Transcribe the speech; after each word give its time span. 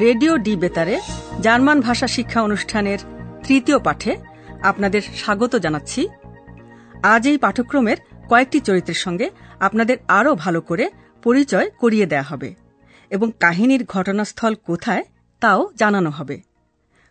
Radio 0.00 0.36
D 0.36 0.56
বেতারে 0.56 1.00
German 1.40 1.80
ভাষা 1.80 2.06
শিক্ষা 2.06 2.42
অনুষ্ঠানের 2.42 2.98
তৃতীয় 3.46 3.78
পাঠে 3.78 4.16
আপনাদের 4.62 5.02
স্বাগত 5.16 5.56
জানাচ্ছি। 5.56 6.08
আজ 7.02 7.28
এই 7.28 7.38
পাঠক্রমের 7.38 7.96
কয়েকটি 8.28 8.60
চরিত্রের 8.60 8.94
সঙ্গে 8.94 9.30
আপনাদের 9.60 9.96
আরও 10.08 10.34
ভালো 10.34 10.60
করে 10.60 10.90
পরিচয় 11.22 11.70
করিয়ে 11.70 12.06
দেয়া 12.06 12.22
হবে 12.22 12.54
এবং 13.10 13.32
কাহিনীর 13.40 13.84
ঘটনাস্থল 13.84 14.54
কোথায় 14.54 15.04
তাও 15.40 15.70
জানানো 15.76 16.10
হবে। 16.10 16.40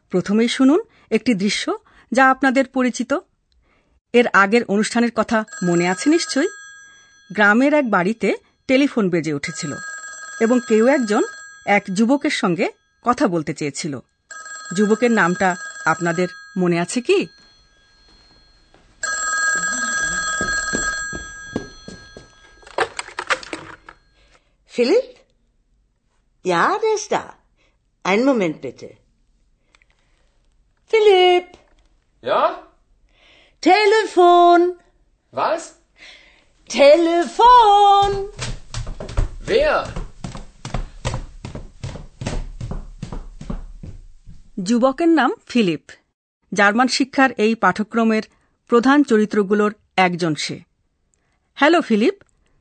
প্রথমেই 0.09 0.47
শুনুন 0.47 0.79
একটি 1.11 1.34
দৃশ্য 1.34 1.77
যা 2.11 2.29
আপনাদের 2.29 2.65
পরিচিত। 2.67 3.20
এর 4.13 4.25
আগের 4.34 4.63
অনুষ্ঠানের 4.63 5.11
কথা 5.15 5.43
মনে 5.63 5.87
আছে 5.87 6.09
নিশ্চয়ই? 6.09 6.47
গ্রামের 7.34 7.73
এক 7.73 7.89
বাড়িতে 7.89 8.35
টেলিফোন 8.67 9.09
বেজে 9.09 9.34
উঠেছিল 9.34 9.73
এবং 10.41 10.59
কেউ 10.67 10.87
একজন 10.87 11.23
এক 11.67 11.84
যুবকের 11.94 12.30
সঙ্গে 12.30 12.70
কথা 13.04 13.27
বলতে 13.27 13.54
চেয়েছিল। 13.54 13.99
যুবকের 14.76 15.12
নামটা 15.12 15.55
আপনাদের 15.85 16.27
মনে 16.57 16.79
আছে 16.79 17.01
কি? 17.01 17.27
Philipp? 24.68 25.04
Philipp? 30.91 31.43
Telephone. 33.62 34.74
Telephone. 36.70 38.32
Wer? 39.48 40.02
যুবকের 44.57 45.07
নাম 45.07 45.32
ফিলিপ 45.48 45.91
জার্মান 46.54 46.87
শিক্ষার 46.87 47.32
এই 47.32 47.55
পাঠক্রমের 47.55 48.23
প্রধান 48.68 49.04
চরিত্রগুলোর 49.04 49.71
একজন 49.98 50.35
সে 50.35 50.59
হ্যালো 51.55 51.82
ফিলিপ 51.82 52.13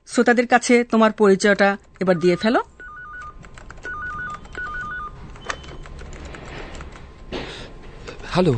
শ্রোতাদের 0.07 0.47
কাছে 0.47 0.85
তোমার 0.85 1.13
পরিচয়টা 1.13 1.77
এবার 2.01 2.19
দিয়ে 2.19 2.37
ফেলো 2.37 2.61
Hallo. 8.37 8.55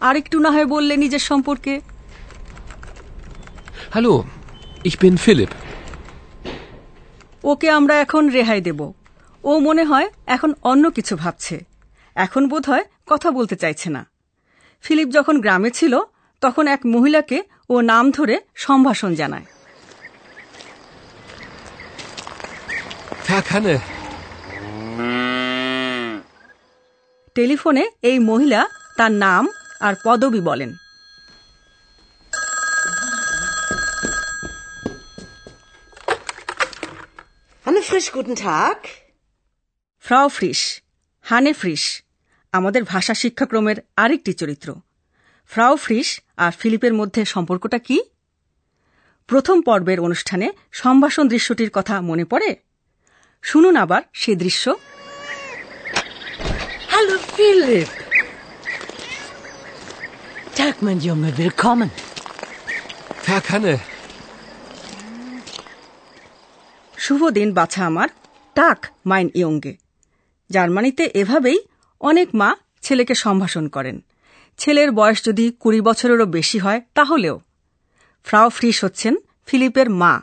আর 0.00 0.16
একটু 0.16 0.40
না 0.40 0.50
হয় 0.50 0.66
বললে 0.66 0.96
নিজের 0.96 1.18
সম্পর্কে 1.18 1.80
Hallo. 3.94 4.24
Ich 4.84 4.96
bin 4.98 5.16
Philipp. 5.16 5.50
ওকে 7.44 7.70
আমরা 7.70 8.00
এখন 8.00 8.28
রেহাই 8.28 8.60
দেব 8.60 8.92
ও 9.44 9.52
মনে 9.58 9.84
হয় 9.84 10.08
এখন 10.26 10.50
অন্য 10.62 10.84
কিছু 10.90 11.16
ভাবছে। 11.16 11.56
এখন 12.14 12.42
বোধ 12.48 12.64
হয় 12.70 12.84
কথা 13.06 13.28
বলতে 13.30 13.56
চাইছে 13.56 13.88
না। 13.90 14.02
ফিলিপ 14.84 15.08
যখন 15.08 15.40
গ্রামে 15.40 15.70
ছিল 15.70 15.94
তখন 16.40 16.64
এক 16.74 16.80
মহিলাকে 16.94 17.38
ও 17.72 17.74
নাম 17.80 18.04
ধরে 18.10 18.36
সম্ভাষণ 18.54 19.14
জানায়। 19.14 19.46
টেলিফোনে 27.34 27.84
এই 28.02 28.18
মহিলা 28.30 28.60
তার 28.96 29.12
নাম 29.24 29.48
আর 29.80 29.94
পদবি 30.04 30.40
বলেন। 30.50 30.72
Hanne 37.64 37.82
Frisch, 37.88 38.10
guten 38.16 38.36
Tag. 38.46 38.78
ফ্রাও 40.04 40.28
ফ্রিস 40.28 40.60
হানে 41.24 41.52
ফ্রিস 41.52 41.84
আমাদের 42.54 42.82
ভাষা 42.84 43.14
শিক্ষাক্রমের 43.14 43.78
আরেকটি 43.96 44.32
চরিত্র 44.32 44.68
ফ্রাও 45.50 45.74
ফ্রিস 45.76 46.08
আর 46.36 46.52
ফিলিপের 46.52 46.94
মধ্যে 46.94 47.22
সম্পর্কটা 47.24 47.78
কি 47.78 47.98
প্রথম 49.28 49.56
পর্বের 49.60 49.98
অনুষ্ঠানে 50.00 50.46
সম্ভাষণ 50.72 51.24
দৃশ্যটির 51.28 51.70
কথা 51.70 51.94
মনে 52.00 52.24
পড়ে 52.24 52.50
শুনুন 53.44 53.74
আবার 53.76 54.02
সে 54.12 54.32
দৃশ্য 54.36 54.64
Hallo 56.94 57.16
Philipp. 57.34 57.90
Tag, 60.54 60.74
mein 60.80 60.98
Junge, 61.00 61.30
willkommen. 61.36 61.90
Verkanne. 63.24 63.74
শুভ 66.94 67.20
দিন 67.28 67.48
বাছা 67.52 67.82
আমার 67.86 68.08
টাক 68.56 68.80
মাইন 69.06 69.26
ইয়ঙ্গে 69.34 69.72
জার্মানিতে 70.52 71.04
এভাবেই 71.04 71.58
অনেক 72.00 72.28
মা 72.34 72.56
ছেলেকে 72.82 73.14
সম্ভাষণ 73.14 73.68
করেন। 73.68 74.04
ছেলের 74.58 74.92
বয়স 74.92 75.24
যদি 75.24 75.52
কুড়ি 75.60 75.80
বছরেরও 75.80 76.26
বেশি 76.26 76.58
হয় 76.58 76.80
তাহলেও। 76.94 77.40
ফ্রাও 78.24 78.48
ফ্রিস 78.48 78.84
হচ্ছেন 78.84 79.16
ফিলিপের 79.46 79.90
মা। 79.90 80.20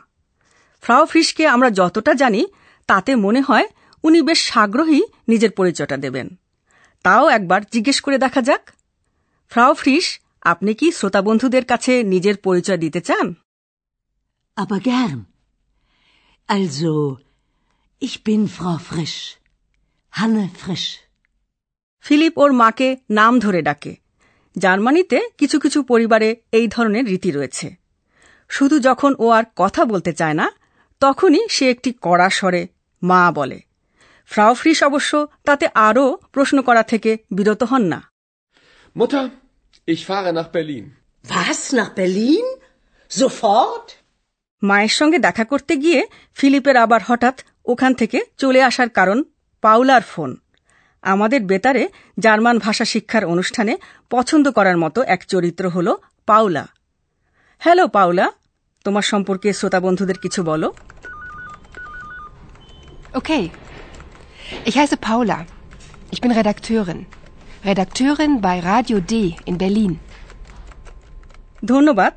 ফ্রাও 0.82 1.06
ফ্রিসকে 1.06 1.46
আমরা 1.46 1.70
যতটা 1.70 2.14
জানি 2.14 2.46
তাতে 2.86 3.16
মনে 3.16 3.40
হয় 3.40 3.66
উনি 4.04 4.22
বেশ 4.22 4.48
সাগ্রহী 4.48 5.02
নিজের 5.28 5.50
পরিচয়টা 5.50 5.96
দেবেন। 5.96 6.38
তাও 7.02 7.28
একবার 7.28 7.62
জিজ্ঞেস 7.72 8.00
করে 8.00 8.18
দেখা 8.18 8.42
যাক। 8.42 8.70
ফ্রাও 9.48 9.74
ফ্রিস 9.74 10.20
আপনি 10.42 10.74
কি 10.74 10.92
শ্রোতা 10.92 11.22
বন্ধুদের 11.22 11.64
কাছে 11.64 12.02
নিজের 12.02 12.36
পরিচয় 12.36 12.78
দিতে 12.78 13.00
চান? 13.00 13.34
Aber 14.56 14.78
gern. 14.78 15.18
Also, 16.48 17.14
ich 18.02 18.18
bin 18.24 18.38
Frau 18.38 18.76
Frisch. 18.76 19.39
Hanne 20.12 20.44
Frisch. 20.60 20.88
Philipp 22.04 22.34
ওর 22.38 22.50
মাকে 22.52 22.88
নাম 23.10 23.32
ধরে 23.38 23.60
ডাকে 23.62 23.92
জার্মানিতে 24.56 25.18
কিছু 25.38 25.56
কিছু 25.58 25.78
পরিবারে 25.82 26.28
এই 26.52 26.66
ধরনের 26.68 27.04
রীতি 27.04 27.30
রয়েছে 27.30 27.66
শুধু 28.50 28.76
যখন 28.78 29.12
ও 29.18 29.26
আর 29.30 29.44
কথা 29.56 29.82
বলতে 29.84 30.12
চায় 30.12 30.36
না 30.40 30.46
তখনই 31.02 31.42
সে 31.48 31.64
একটি 31.70 31.90
কড়া 32.02 32.28
স্বরে 32.30 32.62
মা 33.02 33.20
বলে 33.30 33.58
ফ্রাও 34.30 34.52
ফ্রিস 34.54 34.80
অবশ্য 34.82 35.12
তাতে 35.44 35.66
আরও 35.88 36.04
প্রশ্ন 36.32 36.56
করা 36.62 36.82
থেকে 36.82 37.10
বিরত 37.32 37.62
হন 37.62 37.82
না 37.92 38.00
Mutter, 38.96 39.24
ich 39.88 40.02
fahre 40.06 40.30
nach 40.32 40.50
Berlin. 40.50 40.84
Was, 41.24 41.60
nach 41.72 41.92
Berlin? 41.94 42.46
Sofort? 43.10 43.86
মায়ের 44.62 44.94
সঙ্গে 44.98 45.18
দেখা 45.18 45.44
করতে 45.44 45.72
গিয়ে 45.76 46.00
ফিলিপের 46.36 46.76
আবার 46.76 47.00
হঠাৎ 47.08 47.36
ওখান 47.66 47.92
থেকে 47.94 48.18
চলে 48.38 48.60
আসার 48.62 48.90
কারণ 48.98 49.18
পাউলার 49.62 50.02
ফোন 50.02 50.30
আমাদের 51.04 51.40
বেতারে 51.44 51.84
জার্মান 52.18 52.56
ভাষা 52.58 52.84
শিক্ষার 52.84 53.24
অনুষ্ঠানে 53.24 53.72
পছন্দ 54.10 54.46
করার 54.50 54.78
মতো 54.78 55.00
এক 55.14 55.20
চরিত্র 55.28 55.64
হল 55.68 55.88
পাউলা 56.28 56.64
হ্যালো 57.62 57.84
পাউলা 57.88 58.26
তোমার 58.84 59.02
সম্পর্কে 59.02 59.48
শ্রোতা 59.52 59.80
বন্ধুদের 59.80 60.18
কিছু 60.18 60.40
বলো 60.44 60.68
Okay. 63.14 63.44
Ich 64.64 64.76
heiße 64.76 64.96
Paula. 64.98 65.38
Ich 66.10 66.20
bin 66.20 66.32
Redakteurin. 66.32 67.00
Redakteurin 67.64 68.40
bei 68.40 68.56
Radio 68.62 68.96
D 69.02 69.12
in 69.44 69.54
Berlin. 69.58 69.92
ধন্যবাদ 71.64 72.12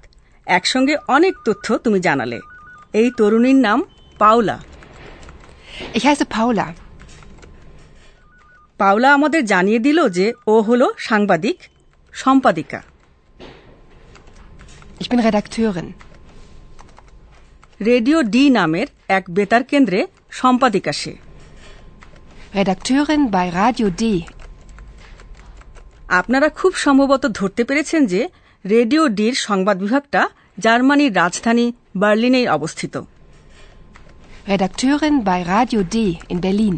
একসঙ্গে 0.48 0.96
অনেক 1.07 1.34
তথ্য 1.48 1.68
তুমি 1.78 2.00
জানালে 2.00 2.39
এই 2.94 3.07
তরুণীর 3.18 3.60
নাম 3.68 3.80
পাউলা 4.19 4.57
Ich 5.98 6.06
heiße 6.06 6.25
Paula. 6.28 6.66
পাউলা 8.80 9.10
আমাদের 9.14 9.46
জানিয়ে 9.46 9.80
দিল 9.80 10.00
যে 10.10 10.25
ও 10.48 10.56
হল 10.62 10.81
সাংবাদিক 11.00 11.58
সম্পাদিকা 12.14 12.80
Ich 15.02 15.10
bin 15.10 15.20
Redakteurin. 15.28 15.88
Radio 17.86 18.18
D 18.24 18.50
নামের 18.50 18.88
এক 19.08 19.24
বেতার 19.30 19.64
কেন্দ্রে 19.64 20.00
সম্পাদিকা 20.31 20.92
সে 20.92 21.14
Redakteurin 22.56 23.22
bei 23.36 23.48
Radio 23.60 23.88
D. 24.02 24.04
আপনারা 26.20 26.48
খুব 26.50 26.72
সম্ভবত 26.75 27.24
ধরতে 27.40 27.64
পেরেছেন 27.64 28.02
যে 28.06 28.22
রেডিও 28.66 29.04
ডির 29.08 29.36
সংবাদ 29.48 29.78
বিভাগটা 29.80 30.22
জার্মানির 30.60 31.16
রাজধানী 31.16 31.66
বার্লিনেই 31.96 32.48
অবস্থিত 32.48 32.96
Redakteurin 34.48 35.16
bei 35.24 35.40
Radio 35.46 35.81
D 35.94 35.96
in 36.30 36.38
Berlin. 36.46 36.75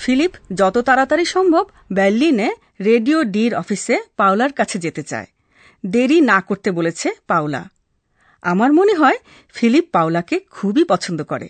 Philipp 0.00 0.32
যত 0.54 0.78
তাড়াতাড়ি 0.78 1.24
সম্ভব 1.24 1.64
বার্লিনে 1.92 2.48
রেডিও 2.84 3.22
ডির 3.24 3.54
অফিসে 3.54 3.96
পাওলার 4.16 4.52
কাছে 4.52 4.78
যেতে 4.78 5.02
চায়। 5.02 5.26
দেরি 5.86 6.20
না 6.20 6.40
করতে 6.40 6.70
বলেছে 6.70 7.10
পাওলা। 7.26 7.70
আমার 8.42 8.72
মনে 8.72 8.94
হয় 8.94 9.18
ফিলিপ 9.54 9.86
পাওলাকে 9.92 10.40
খুবই 10.50 10.84
পছন্দ 10.84 11.22
করে। 11.22 11.48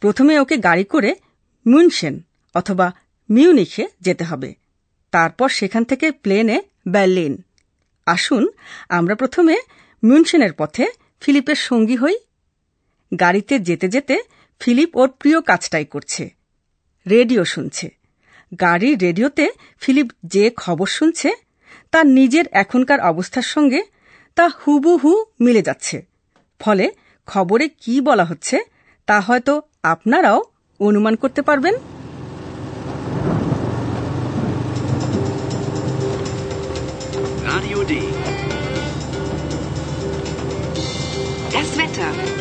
প্রথমে 0.00 0.38
ওকে 0.38 0.56
গাড়ি 0.56 0.84
করে 0.84 1.14
মুনশেন 1.66 2.20
অথবা 2.54 2.92
মিউনিখে 3.30 3.86
যেতে 4.00 4.24
হবে। 4.24 4.54
তারপর 5.10 5.48
সেখান 5.48 5.84
থেকে 5.84 6.10
প্লেনে 6.12 6.62
বার্লিন 6.86 7.42
আসুন, 8.06 8.48
আমরা 8.88 9.14
প্রথমে 9.14 9.56
মিউনশেনের 10.02 10.52
পথে 10.52 10.86
ফিলিপের 11.20 11.54
সঙ্গী 11.54 11.96
হই। 11.96 12.16
গাড়িতে 13.20 13.58
যেতে 13.58 13.88
যেতে 13.88 14.18
ফিলিপ 14.60 14.96
ওর 14.96 15.08
প্রিয় 15.08 15.40
কাজটাই 15.40 15.84
করছে। 15.84 16.43
রেডিও 17.06 17.42
শুনছে 17.44 17.86
গাড়ির 18.60 18.96
রেডিওতে 19.02 19.46
ফিলিপ 19.82 20.08
যে 20.24 20.44
খবর 20.56 20.88
শুনছে 20.88 21.30
তার 21.92 22.06
নিজের 22.10 22.46
এখনকার 22.52 23.00
অবস্থার 23.00 23.46
সঙ্গে 23.54 23.80
তা 24.36 24.44
হুবহু 24.60 25.10
মিলে 25.40 25.62
যাচ্ছে 25.62 25.96
ফলে 26.60 26.86
খবরে 27.28 27.66
কি 27.82 27.94
বলা 28.00 28.24
হচ্ছে 28.24 28.56
তা 29.08 29.16
হয়তো 29.20 29.52
আপনারাও 29.84 30.40
অনুমান 30.80 31.14
করতে 31.14 31.42
পারবেন 31.42 31.74
Radio 37.46 37.80
D. 37.82 37.92
Das 41.50 41.68
Wetter. 41.78 42.33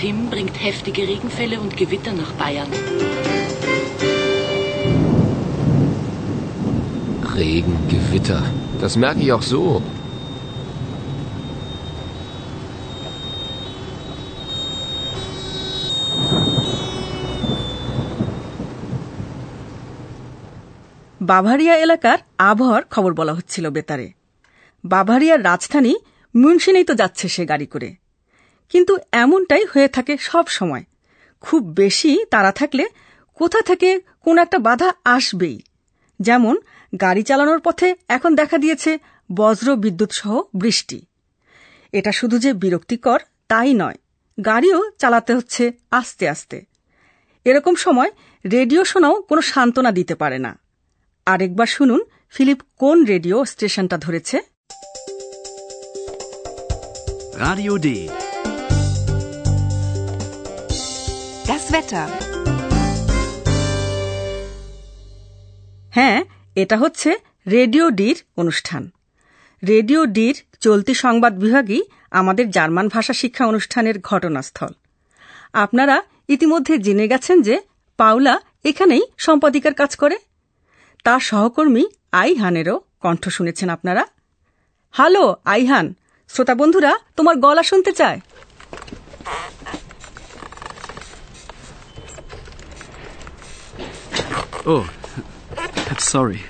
Tim 0.00 0.30
bringt 0.30 0.56
heftige 0.64 1.02
Regenfälle 1.06 1.60
und 1.60 1.76
Gewitter 1.76 2.12
nach 2.14 2.32
Bayern. 2.32 2.70
Regen, 7.34 7.76
Gewitter. 7.86 8.42
Das 8.80 8.96
merke 8.96 9.20
ich 9.20 9.32
auch 9.32 9.42
so. 9.44 9.82
Bavaria 21.20 21.74
এলাকার 21.76 22.18
আবহাওয়ার 22.50 22.84
খবর 22.90 23.12
বলা 23.14 23.32
হচ্ছিল 23.34 23.64
বেতারে 23.70 24.08
বাভারিয়ার 24.84 25.40
রাজধানী 25.44 25.94
মুনশিনেই 26.34 26.84
তো 26.84 26.94
যাচ্ছে 26.94 27.26
সে 27.28 27.42
গাড়ি 27.46 27.66
করে 27.66 27.88
কিন্তু 28.70 28.98
এমনটাই 29.12 29.64
হয়ে 29.64 29.88
থাকে 29.88 30.16
সব 30.20 30.46
সময়। 30.46 30.84
খুব 31.40 31.66
বেশি 31.66 32.24
তারা 32.30 32.52
থাকলে 32.52 32.88
কোথা 33.34 33.62
থেকে 33.62 34.00
কোন 34.00 34.38
একটা 34.38 34.58
বাধা 34.58 34.92
আসবেই। 35.04 35.62
যেমন 36.20 36.56
গাড়ি 37.00 37.22
চালানোর 37.22 37.60
পথে 37.60 37.94
এখন 38.08 38.34
দেখা 38.34 38.58
দিয়েছে 38.58 38.98
বজ্র 39.34 39.76
বিদ্যুৎ 39.76 40.12
সহ 40.12 40.40
বৃষ্টি। 40.54 41.06
এটা 41.92 42.12
শুধু 42.12 42.38
যে 42.38 42.52
বিরক্তিকর 42.52 43.20
তাই 43.48 43.74
নয়, 43.74 43.98
গাড়িও 44.44 44.90
চালাতে 44.98 45.34
হচ্ছে 45.34 45.72
আস্তে 45.90 46.28
আস্তে। 46.28 46.64
এরকম 47.44 47.74
সময় 47.74 48.10
রেডিও 48.52 48.84
শোনাও 48.84 49.22
কোনো 49.22 49.40
সান্ত্বনা 49.40 49.92
দিতে 49.92 50.14
পারে 50.14 50.38
না। 50.38 50.58
আরেকবার 51.26 51.66
শুনুন 51.66 52.00
ফিলিপ 52.30 52.60
কোন 52.78 53.04
রেডিও 53.04 53.44
স্টেশনটা 53.44 53.98
ধরেছে। 53.98 54.40
D. 57.78 58.19
Das 61.50 61.74
Wetter. 61.74 62.06
হ্যাঁ 65.90 66.24
এটা 66.56 66.76
হচ্ছে 66.76 67.16
রেডিও 67.50 67.90
ডির 67.90 68.22
অনুষ্ঠান। 68.36 68.90
রেডিও 69.68 70.06
ডির 70.06 70.42
চলতি 70.60 70.94
সংবাদ 70.94 71.38
বিভাগই 71.38 71.82
আমাদের 72.10 72.50
জার্মান 72.50 72.88
ভাষা 72.88 73.12
শিক্ষা 73.12 73.46
অনুষ্ঠানের 73.46 74.00
ঘটনাস্থল। 74.00 74.68
আপনারা 75.52 76.02
ইতিমধ্যে 76.28 76.78
জেনে 76.78 77.08
গেছেন 77.08 77.42
যে 77.42 77.60
পাওলা 77.96 78.40
এখানেই 78.64 79.02
সম্পাদিকার 79.18 79.74
কাজ 79.74 79.96
করে। 79.96 80.18
তার 81.04 81.20
সহকর্মী 81.20 81.86
আইহানেরও 82.12 82.80
কণ্ঠ 83.00 83.28
শুনেছেন 83.28 83.68
আপনারা। 83.68 84.06
Hello, 84.90 85.36
Ayhan. 85.44 85.94
শ্রোতা 86.28 86.54
বন্ধুরা, 86.54 86.96
তোমার 87.16 87.36
গলা 87.36 87.62
শুনতে 87.62 87.92
চায়? 87.92 88.20
Oh, 94.70 94.86
sorry. 95.98 96.40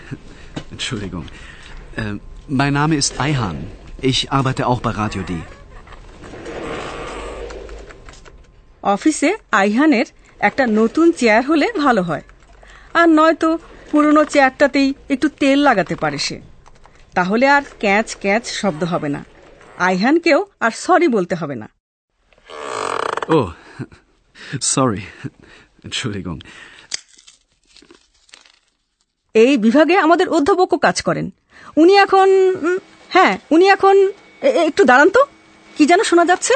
Entschuldigung. 0.70 1.24
Ähm, 1.96 2.20
mein 2.48 2.74
Name 2.74 2.96
ist 2.96 3.18
Ayhan. 3.18 3.56
Ich 4.02 4.30
arbeite 4.30 4.66
auch 4.66 4.80
bei 4.80 4.92
Radio 4.92 5.22
D. 5.22 5.32
অফিসে 8.82 9.30
আইহানের 9.62 10.08
একটা 10.40 10.64
নতুন 10.80 11.06
চেয়ার 11.20 11.42
হলে 11.50 11.66
ভালো 11.84 12.02
হয় 12.02 12.24
আর 12.94 13.08
নয়তো 13.18 13.48
পুরনো 13.90 14.22
চেয়ারটাতেই 14.32 14.88
একটু 15.14 15.26
তেল 15.40 15.58
লাগাতে 15.68 15.94
পারে 16.02 16.18
সে 16.26 16.36
তাহলে 17.14 17.46
আর 17.56 17.64
ক্যাচ 17.82 18.08
ক্যাচ 18.22 18.44
শব্দ 18.60 18.82
হবে 18.92 19.08
না 19.14 19.20
আইহানকেও 19.88 20.40
আর 20.64 20.72
সরি 20.84 21.08
বলতে 21.16 21.34
হবে 21.40 21.56
না 21.62 21.68
Oh, 23.30 23.48
sorry. 24.74 25.02
Entschuldigung. 25.86 26.40
এই 29.34 29.52
বিভাগে 29.56 29.96
আমাদের 29.96 30.26
অধ্যাপকও 30.28 30.78
কাজ 30.78 30.96
করেন 31.02 31.26
উনি 31.76 31.94
এখন 31.96 32.28
হ্যাঁ 33.10 33.34
উনি 33.50 33.66
এখন 33.68 33.96
একটু 34.66 34.82
দাঁড়ান 34.84 35.08
তো 35.08 35.22
কি 35.76 35.82
যেন 35.86 36.00
শোনা 36.10 36.24
যাচ্ছে 36.24 36.54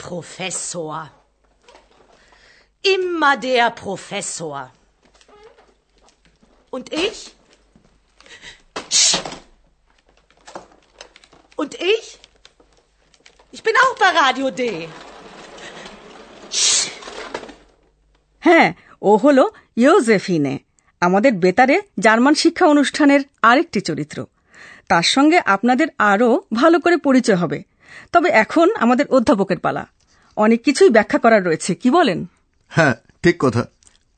Professor. 0.00 1.10
Immer 2.84 3.36
der 3.38 3.70
Professor. 3.72 4.56
Und 6.72 6.92
ich? 6.92 7.20
Und 11.60 11.68
ich? 11.68 12.06
Ich 13.54 13.62
bin 13.66 13.76
auch 13.82 13.94
bei 14.02 14.10
Radio 14.22 14.46
D. 14.60 14.62
হ্যাঁ 18.40 18.72
ও 19.02 19.16
হল 19.16 19.38
ইউজেফিনে 19.76 20.58
আমাদের 21.00 21.32
বেতারে 21.32 21.80
জার্মান 21.98 22.34
শিক্ষা 22.34 22.66
অনুষ্ঠানের 22.66 23.20
আরেকটি 23.42 23.80
চরিত্র। 23.80 24.26
তার 24.88 25.02
সঙ্গে 25.02 25.38
আপনাদের 25.38 25.88
আরও 25.98 26.42
ভালো 26.54 26.80
করে 26.80 26.96
পরিচয় 26.96 27.36
হবে। 27.36 27.62
তবে 28.12 28.28
এখন 28.28 28.68
আমাদের 28.76 29.06
অধ্যাপকের 29.06 29.58
পালা। 29.58 29.86
অনেক 30.36 30.64
কিছুই 30.64 30.88
ব্যাখ্যা 30.88 31.18
করার 31.18 31.44
রয়েছে 31.44 31.74
কি 31.74 31.90
বলেন? 31.90 32.26
হ্যাঁ 32.68 32.94
ঠিক 33.22 33.36
কথা। 33.38 33.64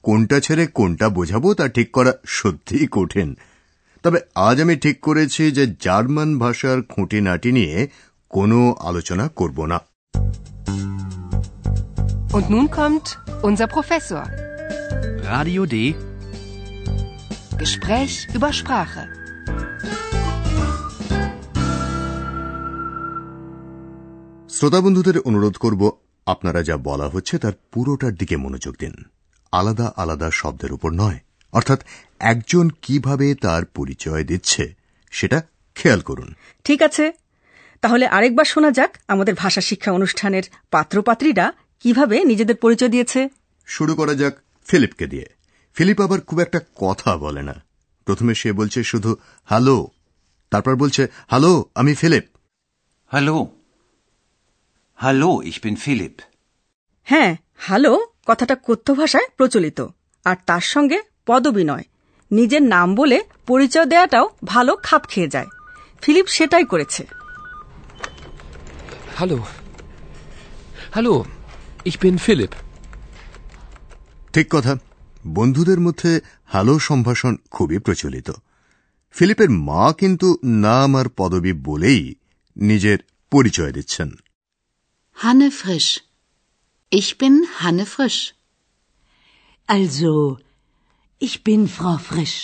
কোনটা 0.03 0.41
ছেড়ে 0.41 0.67
কোনটা 0.67 1.09
বোঝাবো 1.09 1.55
তা 1.55 1.69
ঠিক 1.69 1.93
করা 1.93 2.13
সত্যিই 2.27 2.89
কঠিন। 2.91 3.37
তবে 4.05 4.19
আজ 4.41 4.57
আমি 4.61 4.75
ঠিক 4.77 4.97
করেছি 5.01 5.43
যে 5.51 5.65
জার্মান 5.81 6.31
ভাষার 6.39 6.79
খুঁটিনাটি 6.83 7.51
নিয়ে 7.53 7.77
কোনো 8.31 8.59
আলোচনা 8.81 9.27
করব 9.37 9.59
না 9.65 9.79
Und 12.33 12.45
nun 12.49 12.67
kommt 12.71 13.07
unser 13.43 13.69
Professor. 13.69 14.25
Radio 15.25 15.63
D. 15.67 15.75
Gespräch 17.59 18.15
über 18.35 18.51
Sprache. 18.53 19.05
শ্রোতাবন্ধুদের 24.51 25.17
অনুরোধ 25.19 25.55
করব 25.57 25.83
আপনারা 26.27 26.61
যা 26.63 26.77
বলা 26.77 27.07
হচ্ছে 27.09 27.35
তার 27.39 27.55
পুরোটার 27.73 28.15
দিকে 28.15 28.37
মনোযোগ 28.37 28.75
দিন 28.81 28.95
আলাদা 29.53 29.87
আলাদা 29.97 30.29
শব্দের 30.31 30.73
উপর 30.73 30.91
নয় 30.93 31.19
অর্থাৎ 31.53 31.83
একজন 32.19 32.71
কীভাবে 32.83 33.35
তার 33.35 33.65
পরিচয় 33.65 34.25
দিচ্ছে 34.25 34.75
সেটা 35.11 35.43
খেয়াল 35.75 36.01
করুন। 36.01 36.35
ঠিক 36.65 36.83
আছে। 36.83 37.13
তাহলে 37.81 38.07
আরেকবার 38.07 38.45
শোনা 38.45 38.71
যাক 38.71 38.99
আমাদের 39.09 39.35
ভাষা 39.35 39.61
শিক্ষা 39.61 39.93
অনুষ্ঠানের 39.93 40.43
পাত্রপাত্রীরা 40.71 41.53
কীভাবে 41.81 42.25
নিজেদের 42.25 42.57
পরিচয় 42.57 42.89
দিয়েছে। 42.89 43.29
শুরু 43.67 43.95
করা 43.95 44.15
যাক 44.15 44.35
ফিলিপকে 44.67 45.07
দিয়ে। 45.07 45.31
ফিলিপ 45.75 46.01
আবার 46.01 46.21
খুব 46.21 46.41
একটা 46.41 46.61
কথা 46.75 47.17
বলে 47.17 47.43
না। 47.43 47.55
প্রথমে 48.05 48.35
সে 48.35 48.53
বলছে 48.53 48.85
শুধু 48.85 49.17
হ্যালো। 49.45 49.87
তারপর 50.51 50.77
বলছে 50.77 51.07
হ্যালো 51.29 51.65
আমি 51.75 51.95
Philipp. 51.95 52.25
Hello. 53.07 53.47
Hello 54.95 55.29
ich 55.29 55.57
bin 55.57 55.77
Philipp. 55.77 56.21
হ্যাঁ 57.03 57.37
হ্যালো 57.57 58.07
কথাটা 58.27 58.57
কথ্য 58.65 58.95
ভাষায় 58.95 59.25
প্রচলিত। 59.37 59.81
আর 60.25 60.37
তার 60.47 60.61
সঙ্গে 60.61 61.12
পদবী 61.27 61.65
নয় 61.65 61.87
নিজের 62.31 62.63
নাম 62.75 62.89
বলে 62.95 63.19
পরিচয় 63.47 63.87
দেওয়াটাও 63.87 64.27
ভালো 64.45 64.73
খাপ 64.83 65.03
খেয়ে 65.09 65.29
যায় 65.29 65.49
ফিলিপ 66.03 66.27
সেটাই 66.29 66.65
করেছে 66.65 67.03
Hallo. 69.19 69.39
Hallo, 70.97 71.15
ich 71.87 71.97
bin 72.01 72.17
Philipp. 72.27 72.53
ঠিক 74.35 74.47
কথা 74.51 74.73
বন্ধুদের 75.29 75.81
মধ্যে 75.81 76.11
হ্যালো 76.45 76.75
সম্ভাষণ 76.79 77.33
খুবই 77.51 77.79
প্রচলিত 77.79 78.29
ফিলিপের 79.17 79.51
মা 79.69 79.85
কিন্তু 79.93 80.29
নাম 80.65 80.91
আর 80.97 81.07
পদবি 81.17 81.53
বলেই 81.65 82.03
নিজের 82.57 82.99
পরিচয় 83.33 83.73
দিচ্ছেন 83.73 84.09
Hanne 85.17 85.51
Frisch. 85.51 85.91
Ich 86.93 87.11
bin 87.19 87.35
Hanne 87.61 87.85
Frisch. 87.87 88.21
Also, 89.69 90.13
ich 91.23 91.45
bin 91.45 91.69
Frau 91.69 91.97
Frisch. 92.01 92.39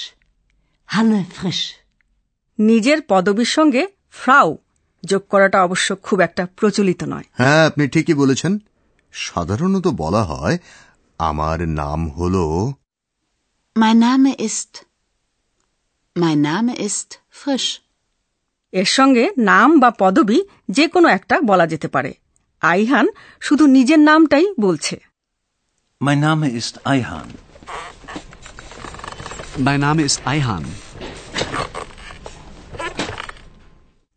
Hanne 0.88 1.20
Frisch. 1.32 1.64
নিজের 2.58 2.98
পদবীর 3.08 3.50
সঙ্গে 3.56 3.82
ফ্রাউ 4.20 4.48
যোগ 5.04 5.22
করাটা 5.32 5.58
অবশ্য 5.62 5.88
খুব 6.06 6.18
একটা 6.20 6.42
প্রচলিত 6.58 7.00
নয় 7.04 7.26
হ্যাঁ 7.40 7.62
আপনি 7.70 7.84
ঠিকই 7.88 8.14
বলেছেন 8.14 8.52
সাধারণত 9.14 9.86
বলা 10.02 10.22
হয় 10.24 10.56
আমার 11.20 11.58
নাম 11.80 12.00
হল 12.18 12.36
Mein 13.76 13.98
Name 14.00 14.30
ist. 14.48 14.70
Mein 16.16 16.40
Name 16.42 16.72
ist 16.88 17.08
Frisch. 17.40 17.68
এর 18.72 18.88
সঙ্গে 18.96 19.24
নাম 19.50 19.68
বা 19.80 19.90
পদবি 20.02 20.38
যে 20.68 20.84
কোনো 20.88 21.08
একটা 21.08 21.36
বলা 21.50 21.66
যেতে 21.72 21.88
পারে 21.94 22.12
আইহান 22.62 23.06
শুধু 23.42 23.64
নিজের 23.76 24.00
নামটাই 24.00 24.46
বলছে 24.60 24.96
Mein 26.00 26.20
Name 26.26 26.46
ist 26.60 26.74
Eihan. 26.86 27.28
Mein 29.58 29.80
Name 29.80 30.02
ist 30.02 30.18
Eihan. 30.26 30.64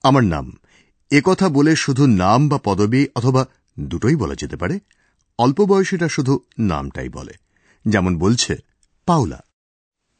আমার 0.03 0.23
নাম 0.23 0.45
কথা 1.23 1.47
বলে 1.49 1.73
শুধু 1.75 2.03
নাম 2.23 2.41
বা 2.49 2.57
পদবি 2.63 3.01
অথবা 3.15 3.41
দুটোই 3.79 4.15
বলা 4.15 4.35
যেতে 4.35 4.55
পারে 4.55 4.75
অল্প 5.39 5.59
বয়সীরা 5.65 6.07
শুধু 6.07 6.33
নামটাই 6.59 7.09
বলে 7.09 7.33
যেমন 7.85 8.13
বলছে 8.17 8.53
Paula 9.07 9.39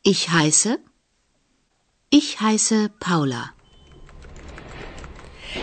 Ich 0.05 0.21
heiße. 0.35 0.71
Ich 2.11 2.29
heiße 2.41 2.77
Paula. 3.05 3.41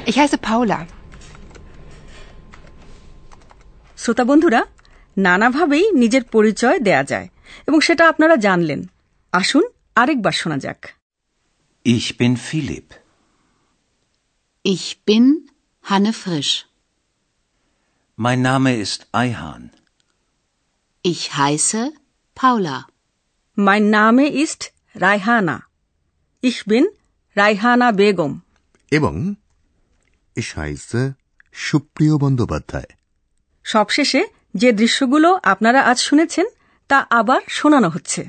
Ich 0.07 0.17
heiße 0.19 0.39
Paula. 0.49 0.79
শ্রোতা 3.99 4.25
বন্ধুরা 4.25 4.61
নানাভাবেই 5.17 5.85
নিজের 5.93 6.25
পরিচয় 6.25 6.79
দেয়া 6.79 7.03
যায় 7.05 7.29
এবং 7.67 7.79
সেটা 7.81 8.05
আপনারা 8.09 8.37
জানলেন 8.37 8.81
আসুন 9.33 9.65
আরেকবার 9.97 10.35
শোনা 10.41 10.59
যাক 10.65 10.81
Ich 11.85 12.09
bin 12.21 12.33
Philipp. 12.49 12.89
Ich 14.65 14.87
bin 15.07 15.25
Hanne 15.85 16.13
Frisch. 16.13 16.53
Mein 18.19 18.41
Name 18.43 18.71
ist 18.77 19.01
Eihan. 19.15 19.63
Ich 21.05 21.23
heiße 21.37 21.83
Paula. 22.37 22.77
Mein 23.57 23.85
Name 23.91 24.25
ist 24.45 24.61
Raihana. 24.95 25.57
Ich 26.43 26.59
bin 26.65 26.85
Raihana 27.37 27.89
Begum 28.01 28.33
এবং 28.93 29.15
ইশাইসে 30.37 31.03
সুপ্রিয় 31.55 32.15
বন্দ্যোপাধ্যায় 32.19 32.91
সবশেষে 33.65 34.23
যে 34.55 34.69
দৃশ্যগুলো 34.73 35.29
আপনারা 35.53 35.81
আজ 35.91 35.99
শুনেছেন 35.99 36.47
তা 36.91 36.99
আবার 37.11 37.41
শোনানো 37.59 37.89
হচ্ছে 37.91 38.23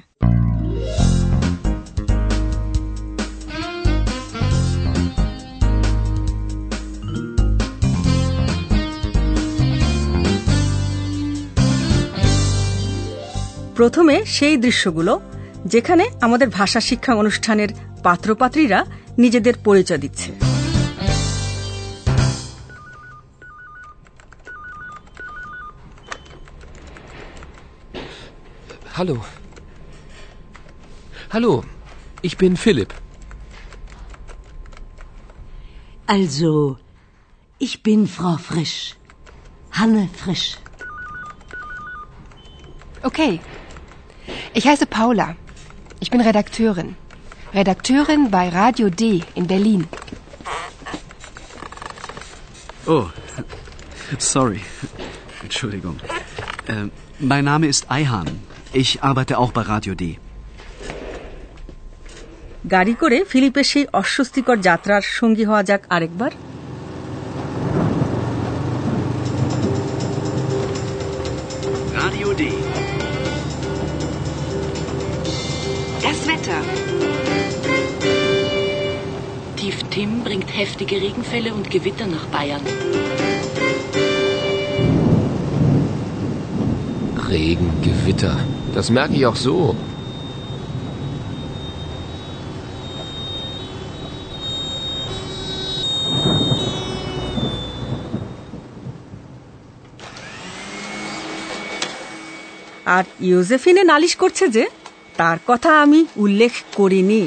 প্রথমে 13.80 14.26
সেই 14.26 14.58
দৃশ্যগুলো 14.58 15.14
যেখানে 15.66 16.10
আমাদের 16.22 16.50
ভাষা 16.50 16.80
শিক্ষা 16.80 17.14
অনুষ্ঠানের 17.16 17.70
পাত্রপাত্রীরা 18.04 18.86
নিজেদের 19.18 19.54
পরিচয় 19.64 19.98
দিচ্ছে। 19.98 20.32
Hello 28.96 29.16
hello 31.30 31.64
ich 32.24 32.36
bin 32.42 32.54
philipp. 32.64 32.92
Also 36.08 36.52
ich 37.66 37.76
bin 37.88 38.02
frau 38.16 38.36
frisch. 38.48 38.78
Hanne 39.78 40.06
okay 43.04 43.34
Ich 44.53 44.65
heiße 44.69 44.87
Paula. 44.87 45.37
Ich 46.01 46.11
bin 46.11 46.21
Redakteurin. 46.21 46.97
Redakteurin 47.55 48.31
bei 48.31 48.49
Radio 48.49 48.89
D 48.91 49.23
in 49.35 49.47
Berlin. 49.47 49.83
Oh, 52.87 53.07
sorry. 54.19 54.61
Entschuldigung. 55.43 55.97
Äh, 56.67 56.89
mein 57.21 57.45
Name 57.45 57.67
ist 57.67 57.91
Eihan. 57.91 58.29
Ich 58.73 59.03
arbeite 59.03 59.39
auch 59.39 59.53
bei 59.53 59.63
Radio 59.63 59.95
D. 59.95 60.19
গাড়ি 62.71 62.95
করে 62.95 63.25
ফিলিপের 63.25 63.65
সেই 63.65 63.87
অস্বস্তিকর 63.93 64.57
যাত্রার 64.61 65.03
সঙ্গী 65.03 65.45
হওয়া 65.45 65.63
যাক 65.63 65.83
আরেকবার 65.91 66.31
heftige 80.89 80.97
Regenfälle 81.07 81.53
und 81.53 81.69
Gewitter 81.69 82.07
nach 82.07 82.25
Bayern. 82.35 82.63
Regen, 87.29 87.71
Gewitter. 87.83 88.35
Das 88.75 88.89
merke 88.91 89.15
ich 89.15 89.27
auch 89.27 89.37
so. 89.49 89.77
আর 102.95 103.05
ইউজেফিনে 103.31 103.83
নালিশ 103.93 104.15
করছে 104.23 104.45
যে 104.57 104.65
তার 105.17 105.39
কথা 105.47 105.71
আমি 105.85 106.01
উল্লেখ 106.25 106.55
করিনি 106.79 107.23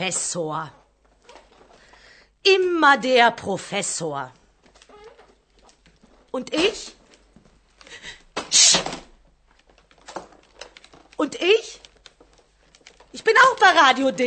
Professor. 0.00 0.72
Immer 2.44 2.96
der 2.98 3.30
Professor. 3.32 4.32
Und 6.34 6.54
ich? 6.56 6.94
Und 11.18 11.34
ich? 11.34 11.80
Ich 13.14 13.22
bin 13.22 13.34
auch 13.36 13.56
bei 13.58 13.70
Radio 13.78 14.10
D. 14.12 14.22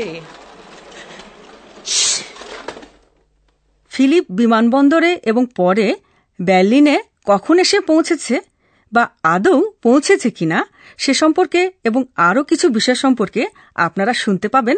Philipp 3.91 4.25
বিমানবন্দরে 4.29 5.11
এবং 5.23 5.43
পরে 5.55 5.87
বার্লিনে 6.39 6.95
কখন 7.25 7.55
এসে 7.59 7.77
পৌঁছেছে 7.81 8.35
বা 8.91 9.03
আদৌ 9.33 9.59
পৌঁছেছে 9.81 10.29
কিনা 10.29 10.59
সে 10.97 11.13
সম্পর্কে 11.13 11.61
এবং 11.83 12.01
আরও 12.27 12.41
কিছু 12.43 12.65
বিষয় 12.69 12.97
সম্পর্কে 13.03 13.41
আপনারা 13.85 14.13
শুনতে 14.23 14.47
পাবেন 14.47 14.77